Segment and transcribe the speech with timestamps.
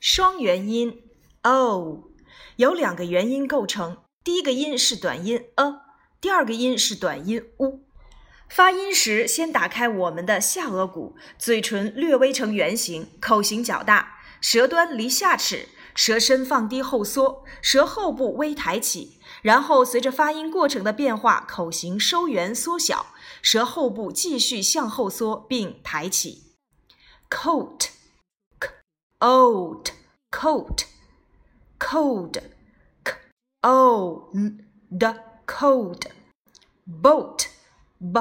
[0.00, 1.02] 双元音
[1.42, 2.10] o
[2.56, 5.82] 由两个元音构成，第一个音是短音 a，
[6.22, 7.80] 第二个音是短音 u。
[8.48, 23.08] 发音时，先打开我们的下颚骨，嘴唇略微呈圆形，口型较大，舌端离下齿，舌身放低后缩，舌后部微抬起，然后随着发音过程的变化，口型收圆缩小，
[23.42, 26.54] 舌后部继续向后缩并抬起。
[27.28, 27.89] coat。
[29.20, 29.90] Old
[30.30, 30.86] coat.
[31.78, 32.38] Cold
[33.04, 33.12] c
[33.62, 34.30] o
[34.90, 35.06] d.
[35.46, 36.06] Cold
[36.86, 37.48] boat.
[38.00, 38.20] B.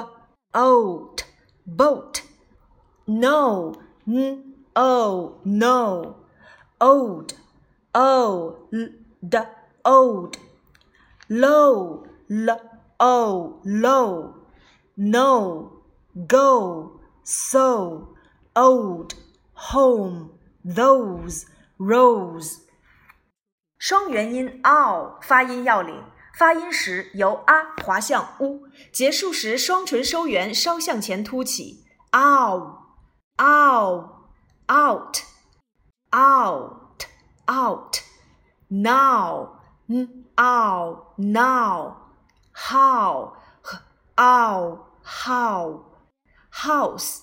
[0.53, 1.23] Old
[1.65, 2.21] boat.
[3.07, 3.75] No.
[4.07, 4.53] N.
[4.75, 5.35] O.
[5.45, 6.15] No.
[6.81, 7.33] Old
[7.95, 8.55] o.
[8.73, 8.89] L.
[9.27, 9.37] D.
[9.85, 10.37] Old
[11.29, 12.05] low.
[12.29, 12.59] L.
[12.99, 13.59] O.
[13.63, 14.35] Low.
[14.97, 15.71] No.
[16.27, 16.99] Go.
[17.23, 18.15] So.
[18.55, 19.13] Old
[19.53, 21.44] home those
[21.78, 22.58] rose，
[23.78, 26.02] 双元音 ow 发音要领，
[26.38, 31.84] 发音时由啊滑向 u，结束时双唇收圆，稍向前凸起。
[32.12, 32.78] ow
[33.38, 34.08] ow
[34.68, 35.18] out
[36.12, 37.04] out
[37.46, 37.96] out
[38.68, 41.96] now n ow now
[42.52, 43.34] how
[44.16, 45.84] ow how
[46.52, 47.22] house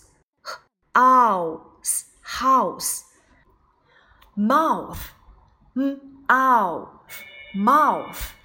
[0.94, 3.02] house house
[4.37, 5.13] mouth,
[5.75, 6.89] mouth,
[7.55, 8.36] mouth.